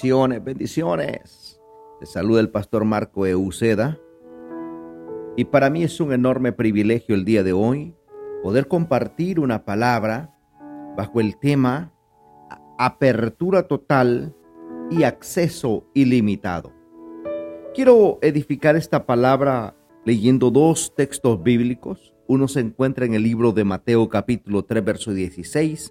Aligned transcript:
Bendiciones, 0.00 0.42
bendiciones. 0.42 1.60
Te 2.00 2.06
saluda 2.06 2.40
el 2.40 2.48
pastor 2.48 2.86
Marco 2.86 3.26
Euceda. 3.26 4.00
Y 5.36 5.44
para 5.44 5.68
mí 5.68 5.82
es 5.82 6.00
un 6.00 6.14
enorme 6.14 6.52
privilegio 6.52 7.14
el 7.14 7.26
día 7.26 7.42
de 7.42 7.52
hoy 7.52 7.94
poder 8.42 8.66
compartir 8.66 9.38
una 9.38 9.66
palabra 9.66 10.34
bajo 10.96 11.20
el 11.20 11.38
tema 11.38 11.92
apertura 12.78 13.68
total 13.68 14.34
y 14.90 15.02
acceso 15.02 15.84
ilimitado. 15.92 16.72
Quiero 17.74 18.18
edificar 18.22 18.76
esta 18.76 19.04
palabra 19.04 19.76
leyendo 20.06 20.50
dos 20.50 20.94
textos 20.96 21.42
bíblicos. 21.42 22.14
Uno 22.26 22.48
se 22.48 22.60
encuentra 22.60 23.04
en 23.04 23.12
el 23.12 23.22
libro 23.22 23.52
de 23.52 23.64
Mateo 23.64 24.08
capítulo 24.08 24.64
3 24.64 24.82
verso 24.82 25.12
16 25.12 25.90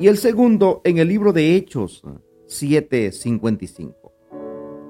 y 0.00 0.06
el 0.06 0.16
segundo 0.16 0.80
en 0.84 0.96
el 0.96 1.08
libro 1.08 1.34
de 1.34 1.56
Hechos 1.56 2.02
7:55. 2.48 4.12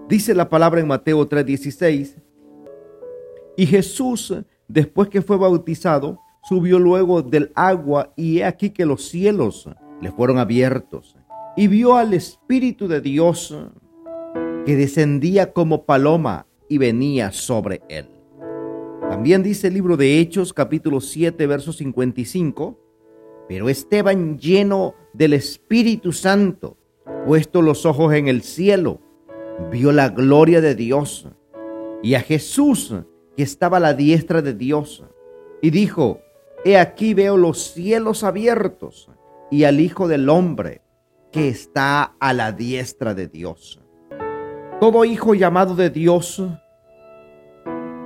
Dice 0.08 0.34
la 0.34 0.48
palabra 0.48 0.80
en 0.80 0.86
Mateo 0.86 1.28
3:16, 1.28 2.16
y 3.56 3.66
Jesús, 3.66 4.34
después 4.68 5.08
que 5.08 5.20
fue 5.20 5.36
bautizado, 5.36 6.20
subió 6.48 6.78
luego 6.78 7.22
del 7.22 7.50
agua 7.54 8.12
y 8.16 8.38
he 8.38 8.44
aquí 8.44 8.70
que 8.70 8.86
los 8.86 9.08
cielos 9.08 9.68
le 10.00 10.12
fueron 10.12 10.38
abiertos 10.38 11.16
y 11.56 11.66
vio 11.66 11.96
al 11.96 12.14
Espíritu 12.14 12.86
de 12.86 13.00
Dios 13.00 13.54
que 14.64 14.76
descendía 14.76 15.52
como 15.52 15.84
paloma 15.84 16.46
y 16.68 16.78
venía 16.78 17.32
sobre 17.32 17.82
él. 17.88 18.06
También 19.10 19.42
dice 19.42 19.68
el 19.68 19.74
libro 19.74 19.96
de 19.96 20.20
Hechos 20.20 20.52
capítulo 20.52 21.00
7 21.00 21.46
verso 21.46 21.72
55, 21.72 22.78
pero 23.48 23.68
Esteban 23.68 24.38
lleno 24.38 24.94
del 25.12 25.32
Espíritu 25.32 26.12
Santo 26.12 26.76
puesto 27.28 27.60
los 27.60 27.84
ojos 27.84 28.14
en 28.14 28.26
el 28.26 28.40
cielo, 28.40 29.02
vio 29.70 29.92
la 29.92 30.08
gloria 30.08 30.62
de 30.62 30.74
Dios 30.74 31.28
y 32.02 32.14
a 32.14 32.20
Jesús 32.20 32.94
que 33.36 33.42
estaba 33.42 33.76
a 33.76 33.80
la 33.80 33.92
diestra 33.92 34.40
de 34.40 34.54
Dios, 34.54 35.04
y 35.60 35.68
dijo, 35.68 36.22
He 36.64 36.78
aquí 36.78 37.12
veo 37.12 37.36
los 37.36 37.58
cielos 37.58 38.24
abiertos 38.24 39.10
y 39.50 39.64
al 39.64 39.78
Hijo 39.78 40.08
del 40.08 40.30
Hombre 40.30 40.80
que 41.30 41.48
está 41.48 42.14
a 42.18 42.32
la 42.32 42.52
diestra 42.52 43.12
de 43.12 43.28
Dios. 43.28 43.78
Todo 44.80 45.04
hijo 45.04 45.34
llamado 45.34 45.76
de 45.76 45.90
Dios, 45.90 46.42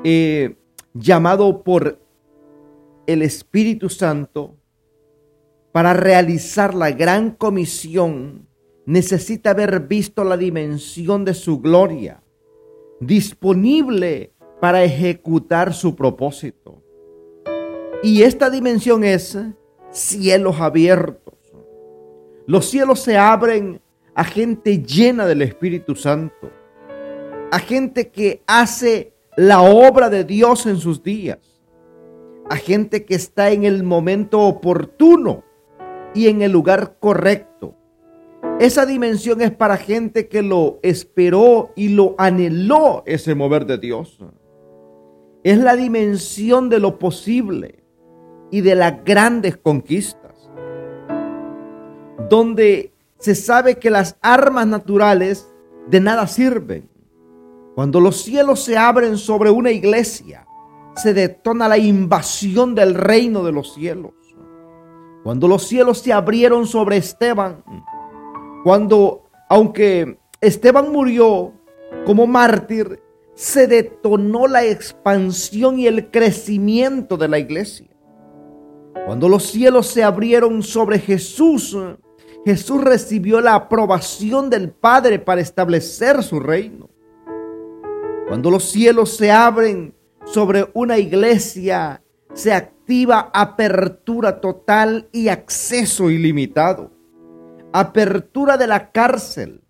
eh, 0.03 0.57
llamado 0.95 1.63
por 1.63 2.01
el 3.07 3.23
Espíritu 3.23 3.89
Santo, 3.89 4.57
para 5.71 5.93
realizar 5.93 6.75
la 6.75 6.91
gran 6.91 7.31
comisión 7.31 8.49
necesita 8.87 9.51
haber 9.51 9.81
visto 9.81 10.25
la 10.25 10.37
dimensión 10.37 11.25
de 11.25 11.35
su 11.35 11.61
gloria, 11.61 12.23
disponible 13.01 14.33
para 14.61 14.83
ejecutar 14.83 15.75
su 15.75 15.95
propósito. 15.95 16.83
Y 18.03 18.23
esta 18.23 18.51
dimensión 18.51 19.05
es 19.05 19.39
cielos 19.91 20.61
abiertos. 20.61 21.35
Los 22.47 22.67
cielos 22.67 23.01
se 23.01 23.17
abren 23.17 23.81
a 24.15 24.25
gente 24.25 24.83
llena 24.83 25.27
del 25.27 25.43
Espíritu 25.43 25.95
Santo, 25.95 26.51
a 27.51 27.59
gente 27.59 28.11
que 28.11 28.43
hace 28.47 29.15
la 29.37 29.63
obra 29.63 30.11
de 30.11 30.25
Dios 30.25 30.67
en 30.67 30.79
sus 30.79 31.03
días, 31.03 31.39
a 32.51 32.57
gente 32.57 33.05
que 33.05 33.15
está 33.15 33.51
en 33.51 33.65
el 33.65 33.85
momento 33.85 34.41
oportuno 34.41 35.45
y 36.15 36.29
en 36.29 36.43
el 36.43 36.53
lugar 36.53 36.97
correcto 36.99 37.77
esa 38.63 38.87
dimensión 38.87 39.41
es 39.41 39.51
para 39.51 39.77
gente 39.77 40.29
que 40.29 40.41
lo 40.41 40.79
esperó 40.83 41.73
y 41.75 41.89
lo 41.89 42.15
anheló 42.17 43.03
ese 43.07 43.35
mover 43.35 43.67
de 43.67 43.77
Dios. 43.77 44.21
Es 45.43 45.59
la 45.59 45.75
dimensión 45.75 46.69
de 46.69 46.79
lo 46.79 46.97
posible 46.97 47.83
y 48.53 48.61
de 48.61 48.77
las 48.77 49.05
grandes 49.05 49.57
conquistas. 49.57 50.49
Donde 52.31 52.93
se 53.19 53.35
sabe 53.35 53.81
que 53.81 53.91
las 53.91 54.17
armas 54.23 54.69
naturales 54.69 55.53
de 55.89 55.99
nada 55.99 56.29
sirven. 56.29 56.89
Cuando 57.75 57.99
los 57.99 58.23
cielos 58.23 58.63
se 58.63 58.79
abren 58.79 59.19
sobre 59.19 59.51
una 59.51 59.73
iglesia, 59.73 60.47
se 60.95 61.13
detona 61.13 61.67
la 61.67 61.79
invasión 61.79 62.77
del 62.77 62.95
reino 62.95 63.43
de 63.43 63.51
los 63.51 63.75
cielos. 63.75 64.13
Cuando 65.25 65.49
los 65.49 65.67
cielos 65.67 65.99
se 65.99 66.13
abrieron 66.13 66.69
sobre 66.69 66.99
Esteban, 66.99 67.65
cuando, 68.63 69.25
aunque 69.49 70.19
Esteban 70.41 70.93
murió 70.93 71.53
como 72.07 72.27
mártir, 72.27 73.01
se 73.35 73.67
detonó 73.67 74.47
la 74.47 74.65
expansión 74.65 75.79
y 75.79 75.87
el 75.87 76.11
crecimiento 76.11 77.17
de 77.17 77.29
la 77.29 77.39
iglesia. 77.39 77.89
Cuando 79.07 79.29
los 79.29 79.45
cielos 79.45 79.89
se 79.89 80.05
abrieron 80.05 80.63
sobre 80.63 80.99
Jesús, 80.99 81.77
Jesús 82.45 82.83
recibió 82.83 83.41
la 83.41 83.55
aprobación 83.55 84.49
del 84.49 84.71
Padre 84.71 85.19
para 85.19 85.41
establecer 85.41 86.23
su 86.23 86.39
reino. 86.39 86.89
Cuando 88.29 88.51
los 88.51 88.65
cielos 88.65 89.17
se 89.17 89.31
abren 89.31 89.95
sobre 90.25 90.69
una 90.73 90.99
iglesia, 90.99 92.03
se 92.33 92.53
activa 92.53 93.31
apertura 93.35 94.41
total 94.41 95.09
y 95.13 95.29
acceso 95.29 96.11
ilimitado 96.11 97.02
apertura 97.73 98.57
de 98.57 98.67
la 98.67 98.91
cárcel, 98.91 99.63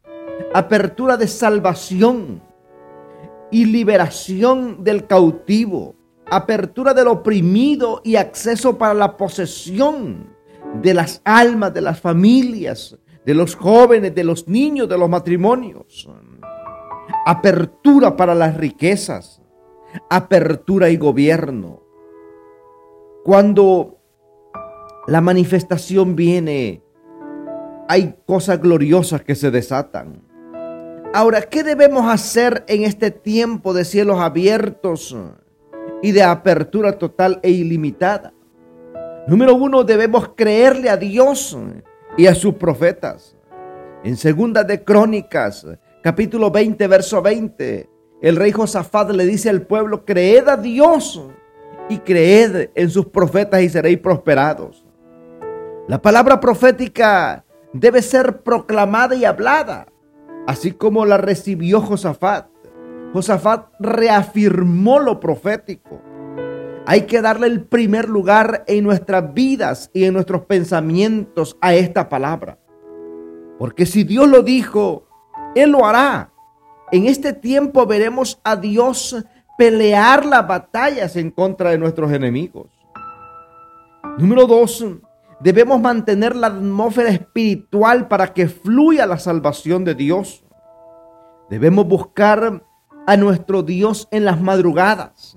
apertura 0.54 1.16
de 1.16 1.28
salvación 1.28 2.42
y 3.50 3.66
liberación 3.66 4.82
del 4.82 5.06
cautivo, 5.06 5.94
apertura 6.26 6.94
del 6.94 7.08
oprimido 7.08 8.00
y 8.04 8.16
acceso 8.16 8.76
para 8.76 8.94
la 8.94 9.16
posesión 9.16 10.34
de 10.80 10.94
las 10.94 11.20
almas, 11.24 11.74
de 11.74 11.80
las 11.80 12.00
familias, 12.00 12.98
de 13.24 13.34
los 13.34 13.54
jóvenes, 13.54 14.14
de 14.14 14.24
los 14.24 14.48
niños, 14.48 14.88
de 14.88 14.98
los 14.98 15.08
matrimonios. 15.08 16.08
Apertura 17.24 18.16
para 18.16 18.34
las 18.34 18.56
riquezas, 18.56 19.40
apertura 20.10 20.90
y 20.90 20.96
gobierno. 20.96 21.82
Cuando 23.22 23.98
la 25.06 25.20
manifestación 25.20 26.16
viene 26.16 26.82
hay 27.92 28.14
cosas 28.24 28.58
gloriosas 28.58 29.20
que 29.20 29.34
se 29.34 29.50
desatan. 29.50 30.22
Ahora, 31.12 31.42
¿qué 31.42 31.62
debemos 31.62 32.10
hacer 32.10 32.64
en 32.66 32.84
este 32.84 33.10
tiempo 33.10 33.74
de 33.74 33.84
cielos 33.84 34.18
abiertos 34.18 35.14
y 36.00 36.12
de 36.12 36.22
apertura 36.22 36.92
total 36.92 37.38
e 37.42 37.50
ilimitada? 37.50 38.32
Número 39.26 39.54
uno, 39.54 39.84
debemos 39.84 40.30
creerle 40.34 40.88
a 40.88 40.96
Dios 40.96 41.54
y 42.16 42.26
a 42.26 42.34
sus 42.34 42.54
profetas. 42.54 43.36
En 44.02 44.16
segunda 44.16 44.64
de 44.64 44.82
Crónicas, 44.82 45.66
capítulo 46.02 46.50
20, 46.50 46.86
verso 46.86 47.20
20, 47.20 47.90
el 48.22 48.36
rey 48.36 48.52
Josafat 48.52 49.10
le 49.10 49.26
dice 49.26 49.50
al 49.50 49.66
pueblo, 49.66 50.06
creed 50.06 50.48
a 50.48 50.56
Dios 50.56 51.22
y 51.90 51.98
creed 51.98 52.70
en 52.74 52.88
sus 52.88 53.04
profetas 53.08 53.60
y 53.60 53.68
seréis 53.68 53.98
prosperados. 53.98 54.82
La 55.88 56.00
palabra 56.00 56.40
profética 56.40 57.44
debe 57.72 58.02
ser 58.02 58.42
proclamada 58.42 59.14
y 59.14 59.24
hablada, 59.24 59.86
así 60.46 60.72
como 60.72 61.04
la 61.04 61.16
recibió 61.16 61.80
Josafat. 61.80 62.46
Josafat 63.12 63.66
reafirmó 63.78 64.98
lo 64.98 65.20
profético. 65.20 66.00
Hay 66.86 67.02
que 67.02 67.22
darle 67.22 67.46
el 67.46 67.64
primer 67.64 68.08
lugar 68.08 68.64
en 68.66 68.84
nuestras 68.84 69.32
vidas 69.34 69.90
y 69.92 70.04
en 70.04 70.14
nuestros 70.14 70.46
pensamientos 70.46 71.56
a 71.60 71.74
esta 71.74 72.08
palabra. 72.08 72.58
Porque 73.58 73.86
si 73.86 74.02
Dios 74.02 74.28
lo 74.28 74.42
dijo, 74.42 75.06
Él 75.54 75.70
lo 75.70 75.86
hará. 75.86 76.32
En 76.90 77.06
este 77.06 77.32
tiempo 77.32 77.86
veremos 77.86 78.40
a 78.42 78.56
Dios 78.56 79.16
pelear 79.56 80.26
las 80.26 80.46
batallas 80.46 81.14
en 81.16 81.30
contra 81.30 81.70
de 81.70 81.78
nuestros 81.78 82.10
enemigos. 82.10 82.66
Número 84.18 84.46
dos, 84.46 84.84
Debemos 85.42 85.80
mantener 85.80 86.36
la 86.36 86.46
atmósfera 86.46 87.10
espiritual 87.10 88.06
para 88.06 88.32
que 88.32 88.46
fluya 88.46 89.06
la 89.06 89.18
salvación 89.18 89.84
de 89.84 89.96
Dios. 89.96 90.44
Debemos 91.50 91.88
buscar 91.88 92.64
a 93.08 93.16
nuestro 93.16 93.64
Dios 93.64 94.06
en 94.12 94.24
las 94.24 94.40
madrugadas. 94.40 95.36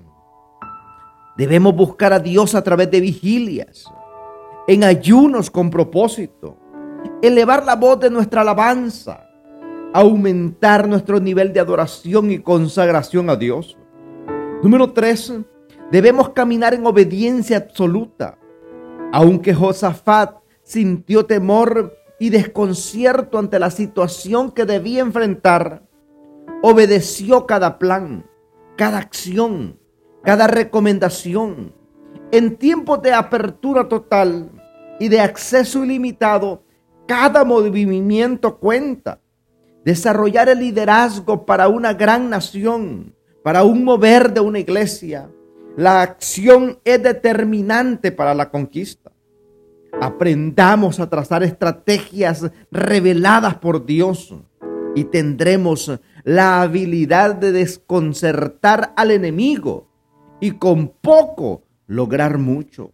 Debemos 1.36 1.74
buscar 1.74 2.12
a 2.12 2.20
Dios 2.20 2.54
a 2.54 2.62
través 2.62 2.88
de 2.90 3.00
vigilias, 3.00 3.84
en 4.68 4.84
ayunos 4.84 5.50
con 5.50 5.70
propósito, 5.70 6.56
elevar 7.20 7.64
la 7.64 7.74
voz 7.74 7.98
de 7.98 8.08
nuestra 8.08 8.42
alabanza, 8.42 9.26
aumentar 9.92 10.88
nuestro 10.88 11.18
nivel 11.18 11.52
de 11.52 11.58
adoración 11.58 12.30
y 12.30 12.38
consagración 12.38 13.28
a 13.28 13.34
Dios. 13.34 13.76
Número 14.62 14.92
tres, 14.92 15.32
debemos 15.90 16.28
caminar 16.30 16.74
en 16.74 16.86
obediencia 16.86 17.56
absoluta 17.56 18.38
aunque 19.12 19.54
Josafat 19.54 20.36
sintió 20.62 21.26
temor 21.26 21.96
y 22.18 22.30
desconcierto 22.30 23.38
ante 23.38 23.58
la 23.58 23.70
situación 23.70 24.50
que 24.50 24.64
debía 24.64 25.00
enfrentar, 25.00 25.82
obedeció 26.62 27.46
cada 27.46 27.78
plan, 27.78 28.26
cada 28.76 28.98
acción, 28.98 29.78
cada 30.22 30.46
recomendación. 30.46 31.74
En 32.32 32.56
tiempos 32.56 33.02
de 33.02 33.12
apertura 33.12 33.88
total 33.88 34.50
y 34.98 35.08
de 35.08 35.20
acceso 35.20 35.84
ilimitado, 35.84 36.64
cada 37.06 37.44
movimiento 37.44 38.58
cuenta. 38.58 39.20
Desarrollar 39.84 40.48
el 40.48 40.58
liderazgo 40.58 41.46
para 41.46 41.68
una 41.68 41.94
gran 41.94 42.28
nación, 42.28 43.14
para 43.44 43.62
un 43.62 43.84
mover 43.84 44.32
de 44.32 44.40
una 44.40 44.58
iglesia. 44.58 45.30
La 45.76 46.00
acción 46.00 46.78
es 46.84 47.02
determinante 47.02 48.10
para 48.10 48.34
la 48.34 48.48
conquista. 48.48 49.12
Aprendamos 50.00 51.00
a 51.00 51.10
trazar 51.10 51.42
estrategias 51.42 52.50
reveladas 52.70 53.56
por 53.56 53.84
Dios 53.84 54.34
y 54.94 55.04
tendremos 55.04 56.00
la 56.24 56.62
habilidad 56.62 57.34
de 57.34 57.52
desconcertar 57.52 58.94
al 58.96 59.10
enemigo 59.10 59.86
y 60.40 60.52
con 60.52 60.88
poco 60.88 61.64
lograr 61.86 62.38
mucho. 62.38 62.92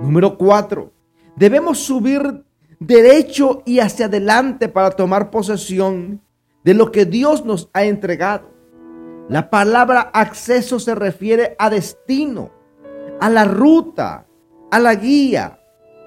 Número 0.00 0.38
cuatro, 0.38 0.92
debemos 1.34 1.80
subir 1.80 2.44
derecho 2.78 3.64
y 3.66 3.80
hacia 3.80 4.06
adelante 4.06 4.68
para 4.68 4.92
tomar 4.92 5.30
posesión 5.30 6.20
de 6.62 6.74
lo 6.74 6.92
que 6.92 7.04
Dios 7.04 7.44
nos 7.44 7.68
ha 7.72 7.82
entregado. 7.82 8.51
La 9.28 9.50
palabra 9.50 10.10
acceso 10.12 10.78
se 10.78 10.94
refiere 10.94 11.54
a 11.58 11.70
destino, 11.70 12.50
a 13.20 13.30
la 13.30 13.44
ruta, 13.44 14.26
a 14.70 14.78
la 14.78 14.94
guía. 14.94 15.60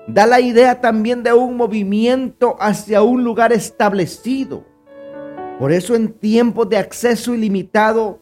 Da 0.08 0.28
la 0.28 0.40
idea 0.40 0.82
también 0.82 1.24
de 1.24 1.34
un 1.34 1.56
movimiento 1.56 2.56
hacia 2.60 3.02
un 3.02 3.24
lugar 3.24 3.54
establecido. 3.54 4.66
Por 5.60 5.72
eso 5.72 5.96
en 5.96 6.14
tiempos 6.14 6.70
de 6.70 6.78
acceso 6.78 7.34
ilimitado 7.34 8.20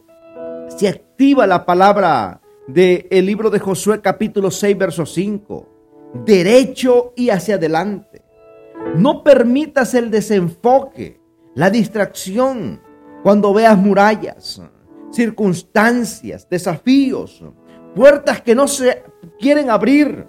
se 0.68 0.88
activa 0.88 1.46
la 1.46 1.66
palabra 1.66 2.40
del 2.66 3.06
el 3.10 3.26
libro 3.26 3.50
de 3.50 3.58
Josué 3.58 4.00
capítulo 4.00 4.50
6 4.50 4.78
verso 4.78 5.04
5. 5.04 5.68
Derecho 6.24 7.12
y 7.16 7.30
hacia 7.30 7.56
adelante. 7.56 8.22
No 8.96 9.24
permitas 9.24 9.94
el 9.94 10.10
desenfoque, 10.10 11.20
la 11.54 11.70
distracción 11.70 12.80
cuando 13.22 13.52
veas 13.52 13.76
murallas, 13.76 14.60
circunstancias, 15.14 16.46
desafíos, 16.48 17.42
puertas 17.94 18.40
que 18.42 18.54
no 18.54 18.68
se 18.68 19.04
quieren 19.38 19.70
abrir. 19.70 20.26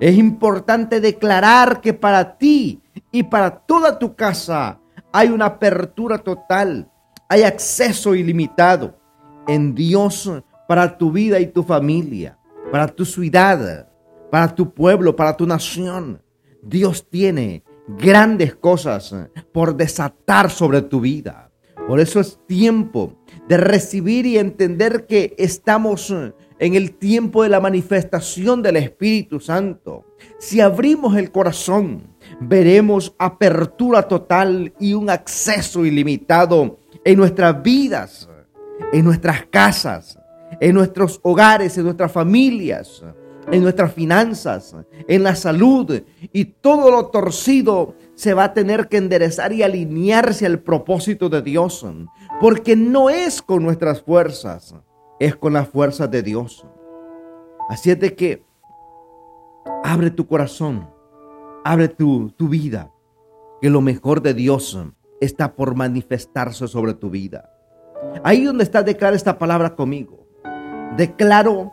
Es 0.00 0.16
importante 0.16 1.00
declarar 1.00 1.80
que 1.80 1.94
para 1.94 2.36
ti 2.36 2.82
y 3.10 3.22
para 3.22 3.50
toda 3.50 3.98
tu 3.98 4.14
casa 4.14 4.80
hay 5.12 5.28
una 5.28 5.46
apertura 5.46 6.18
total, 6.18 6.90
hay 7.28 7.42
acceso 7.42 8.14
ilimitado 8.14 8.98
en 9.46 9.74
Dios 9.74 10.30
para 10.68 10.98
tu 10.98 11.10
vida 11.10 11.40
y 11.40 11.46
tu 11.46 11.62
familia, 11.62 12.38
para 12.70 12.86
tu 12.86 13.04
ciudad, 13.04 13.88
para 14.30 14.54
tu 14.54 14.72
pueblo, 14.72 15.16
para 15.16 15.36
tu 15.36 15.46
nación. 15.46 16.22
Dios 16.62 17.08
tiene 17.08 17.64
grandes 17.88 18.54
cosas 18.54 19.14
por 19.52 19.74
desatar 19.74 20.50
sobre 20.50 20.82
tu 20.82 21.00
vida. 21.00 21.47
Por 21.88 22.00
eso 22.00 22.20
es 22.20 22.38
tiempo 22.46 23.14
de 23.48 23.56
recibir 23.56 24.26
y 24.26 24.36
entender 24.36 25.06
que 25.06 25.34
estamos 25.38 26.10
en 26.10 26.74
el 26.74 26.92
tiempo 26.92 27.42
de 27.42 27.48
la 27.48 27.60
manifestación 27.60 28.60
del 28.60 28.76
Espíritu 28.76 29.40
Santo. 29.40 30.04
Si 30.38 30.60
abrimos 30.60 31.16
el 31.16 31.30
corazón, 31.30 32.02
veremos 32.40 33.14
apertura 33.18 34.02
total 34.02 34.74
y 34.78 34.92
un 34.92 35.08
acceso 35.08 35.86
ilimitado 35.86 36.78
en 37.06 37.16
nuestras 37.16 37.62
vidas, 37.62 38.28
en 38.92 39.06
nuestras 39.06 39.46
casas, 39.46 40.18
en 40.60 40.74
nuestros 40.74 41.18
hogares, 41.22 41.78
en 41.78 41.84
nuestras 41.84 42.12
familias, 42.12 43.02
en 43.50 43.62
nuestras 43.62 43.92
finanzas, 43.92 44.76
en 45.06 45.22
la 45.22 45.34
salud 45.34 46.02
y 46.32 46.44
todo 46.44 46.90
lo 46.90 47.06
torcido 47.06 47.94
se 48.14 48.34
va 48.34 48.44
a 48.44 48.54
tener 48.54 48.88
que 48.88 48.96
enderezar 48.96 49.52
y 49.52 49.62
alinearse 49.62 50.46
al 50.46 50.60
propósito 50.60 51.28
de 51.28 51.42
Dios, 51.42 51.86
porque 52.40 52.76
no 52.76 53.10
es 53.10 53.40
con 53.40 53.62
nuestras 53.62 54.02
fuerzas, 54.02 54.74
es 55.18 55.36
con 55.36 55.52
las 55.52 55.68
fuerzas 55.68 56.10
de 56.10 56.22
Dios. 56.22 56.66
Así 57.68 57.90
es 57.90 58.00
de 58.00 58.14
que 58.14 58.44
abre 59.84 60.10
tu 60.10 60.26
corazón, 60.26 60.88
abre 61.64 61.88
tu, 61.88 62.30
tu 62.30 62.48
vida, 62.48 62.90
que 63.60 63.70
lo 63.70 63.80
mejor 63.80 64.22
de 64.22 64.34
Dios 64.34 64.78
está 65.20 65.54
por 65.54 65.74
manifestarse 65.74 66.68
sobre 66.68 66.94
tu 66.94 67.10
vida. 67.10 67.50
Ahí 68.22 68.44
donde 68.44 68.64
está, 68.64 68.82
declara 68.82 69.16
esta 69.16 69.38
palabra 69.38 69.74
conmigo. 69.74 70.26
Declaro 70.96 71.72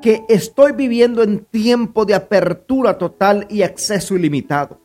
que 0.00 0.24
estoy 0.28 0.72
viviendo 0.72 1.22
en 1.22 1.44
tiempo 1.44 2.04
de 2.04 2.14
apertura 2.14 2.98
total 2.98 3.46
y 3.50 3.62
acceso 3.62 4.16
ilimitado. 4.16 4.80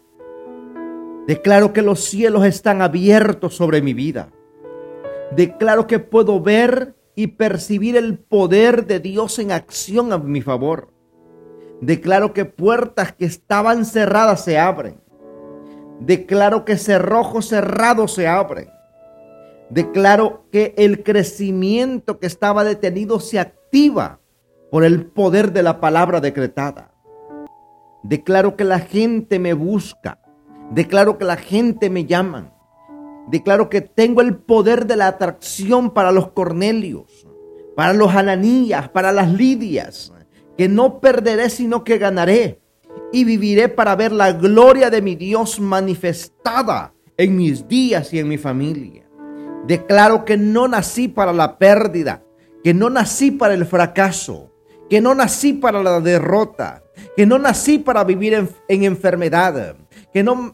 Declaro 1.27 1.71
que 1.71 1.81
los 1.81 2.03
cielos 2.03 2.45
están 2.45 2.81
abiertos 2.81 3.55
sobre 3.55 3.81
mi 3.81 3.93
vida. 3.93 4.29
Declaro 5.35 5.87
que 5.87 5.99
puedo 5.99 6.41
ver 6.41 6.95
y 7.15 7.27
percibir 7.27 7.95
el 7.95 8.17
poder 8.17 8.87
de 8.87 8.99
Dios 8.99 9.39
en 9.39 9.51
acción 9.51 10.11
a 10.11 10.17
mi 10.17 10.41
favor. 10.41 10.89
Declaro 11.79 12.33
que 12.33 12.45
puertas 12.45 13.13
que 13.13 13.25
estaban 13.25 13.85
cerradas 13.85 14.43
se 14.43 14.57
abren. 14.57 14.99
Declaro 15.99 16.65
que 16.65 16.77
cerrojos 16.77 17.47
cerrados 17.47 18.13
se 18.13 18.27
abren. 18.27 18.69
Declaro 19.69 20.45
que 20.51 20.73
el 20.77 21.03
crecimiento 21.03 22.19
que 22.19 22.27
estaba 22.27 22.63
detenido 22.63 23.19
se 23.19 23.39
activa 23.39 24.19
por 24.73 24.83
el 24.83 25.05
poder 25.05 25.53
de 25.53 25.61
la 25.61 25.79
palabra 25.79 26.19
decretada. 26.19 26.89
Declaro 28.01 28.55
que 28.55 28.63
la 28.63 28.79
gente 28.79 29.37
me 29.37 29.53
busca. 29.53 30.17
Declaro 30.71 31.19
que 31.19 31.25
la 31.25 31.37
gente 31.37 31.91
me 31.91 32.05
llama. 32.05 32.55
Declaro 33.27 33.69
que 33.69 33.81
tengo 33.81 34.21
el 34.21 34.35
poder 34.35 34.87
de 34.87 34.95
la 34.95 35.05
atracción 35.05 35.91
para 35.91 36.11
los 36.11 36.31
Cornelios, 36.31 37.27
para 37.75 37.93
los 37.93 38.15
Ananías, 38.15 38.89
para 38.89 39.11
las 39.11 39.31
Lidias, 39.31 40.11
que 40.57 40.67
no 40.67 40.99
perderé 40.99 41.51
sino 41.51 41.83
que 41.83 41.99
ganaré 41.99 42.59
y 43.11 43.25
viviré 43.25 43.69
para 43.69 43.95
ver 43.95 44.11
la 44.11 44.31
gloria 44.31 44.89
de 44.89 45.03
mi 45.03 45.15
Dios 45.15 45.59
manifestada 45.59 46.95
en 47.15 47.37
mis 47.37 47.67
días 47.67 48.11
y 48.11 48.17
en 48.17 48.27
mi 48.27 48.39
familia. 48.39 49.07
Declaro 49.67 50.25
que 50.25 50.35
no 50.35 50.67
nací 50.67 51.09
para 51.09 51.31
la 51.31 51.59
pérdida, 51.59 52.23
que 52.63 52.73
no 52.73 52.89
nací 52.89 53.29
para 53.29 53.53
el 53.53 53.67
fracaso, 53.67 54.49
que 54.93 55.01
no 55.01 55.15
nací 55.15 55.53
para 55.53 55.81
la 55.81 55.99
derrota, 55.99 56.83
que 57.17 57.25
no 57.25 57.39
nací 57.39 57.79
para 57.79 58.03
vivir 58.03 58.35
en, 58.35 58.83
enfermedad, 58.83 59.75
que 60.13 60.21
no, 60.21 60.53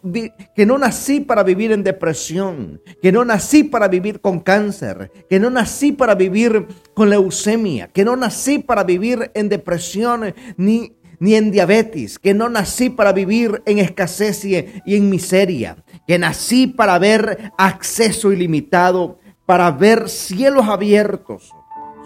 que 0.55 0.65
no 0.65 0.77
nací 0.77 1.19
para 1.19 1.43
vivir 1.43 1.73
en 1.73 1.83
depresión, 1.83 2.81
que 3.01 3.11
no 3.11 3.25
nací 3.25 3.65
para 3.65 3.89
vivir 3.89 4.21
con 4.21 4.39
cáncer, 4.39 5.11
que 5.29 5.41
no 5.41 5.49
nací 5.49 5.91
para 5.91 6.15
vivir 6.15 6.67
con 6.93 7.09
leucemia, 7.09 7.89
que 7.89 8.05
no 8.05 8.15
nací 8.15 8.59
para 8.59 8.85
vivir 8.85 9.29
en 9.33 9.49
depresión 9.49 10.33
ni, 10.55 10.95
ni 11.19 11.35
en 11.35 11.51
diabetes, 11.51 12.17
que 12.17 12.33
no 12.33 12.47
nací 12.47 12.89
para 12.89 13.11
vivir 13.11 13.61
en 13.65 13.79
escasez 13.79 14.45
y 14.45 14.55
en 14.85 15.09
miseria, 15.09 15.83
que 16.07 16.17
nací 16.17 16.65
para 16.65 16.97
ver 16.97 17.51
acceso 17.57 18.31
ilimitado, 18.31 19.19
para 19.45 19.69
ver 19.71 20.07
cielos 20.07 20.69
abiertos 20.69 21.51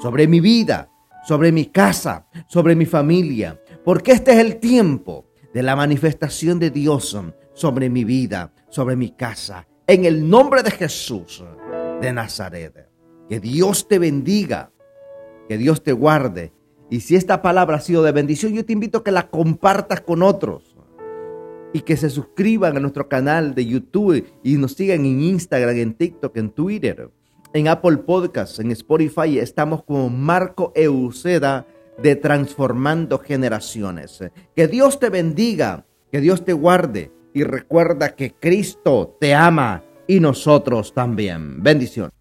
sobre 0.01 0.27
mi 0.27 0.39
vida, 0.39 0.89
sobre 1.23 1.51
mi 1.51 1.65
casa, 1.67 2.27
sobre 2.47 2.75
mi 2.75 2.85
familia, 2.85 3.59
porque 3.83 4.11
este 4.11 4.33
es 4.33 4.39
el 4.39 4.57
tiempo 4.57 5.25
de 5.53 5.63
la 5.63 5.75
manifestación 5.75 6.59
de 6.59 6.69
Dios 6.69 7.17
sobre 7.53 7.89
mi 7.89 8.03
vida, 8.03 8.53
sobre 8.69 8.95
mi 8.95 9.11
casa, 9.11 9.67
en 9.87 10.05
el 10.05 10.29
nombre 10.29 10.63
de 10.63 10.71
Jesús 10.71 11.43
de 12.01 12.11
Nazaret. 12.11 12.89
Que 13.29 13.39
Dios 13.39 13.87
te 13.87 13.99
bendiga, 13.99 14.71
que 15.47 15.57
Dios 15.57 15.81
te 15.81 15.93
guarde. 15.93 16.51
Y 16.89 16.99
si 16.99 17.15
esta 17.15 17.41
palabra 17.41 17.77
ha 17.77 17.81
sido 17.81 18.03
de 18.03 18.11
bendición, 18.11 18.53
yo 18.53 18.65
te 18.65 18.73
invito 18.73 18.99
a 18.99 19.03
que 19.03 19.11
la 19.11 19.29
compartas 19.29 20.01
con 20.01 20.21
otros 20.21 20.75
y 21.71 21.81
que 21.81 21.97
se 21.97 22.09
suscriban 22.09 22.75
a 22.77 22.79
nuestro 22.79 23.07
canal 23.07 23.55
de 23.55 23.65
YouTube 23.65 24.25
y 24.43 24.57
nos 24.57 24.73
sigan 24.73 25.05
en 25.05 25.21
Instagram, 25.21 25.75
en 25.77 25.93
TikTok, 25.93 26.37
en 26.37 26.51
Twitter 26.51 27.09
en 27.53 27.67
Apple 27.67 27.97
Podcasts, 27.97 28.59
en 28.59 28.71
Spotify, 28.71 29.37
estamos 29.37 29.83
como 29.83 30.09
Marco 30.09 30.71
Euceda 30.75 31.65
de 32.01 32.15
Transformando 32.15 33.19
Generaciones. 33.19 34.23
Que 34.55 34.67
Dios 34.67 34.99
te 34.99 35.09
bendiga, 35.09 35.85
que 36.11 36.19
Dios 36.19 36.43
te 36.43 36.53
guarde 36.53 37.11
y 37.33 37.43
recuerda 37.43 38.15
que 38.15 38.33
Cristo 38.33 39.15
te 39.19 39.35
ama 39.35 39.83
y 40.07 40.19
nosotros 40.19 40.93
también. 40.93 41.61
Bendición. 41.61 42.11